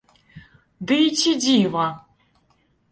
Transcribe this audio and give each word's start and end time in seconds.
Ды 0.91 0.97
і 1.09 1.13
ці 1.21 1.31
дзіва! 1.45 1.87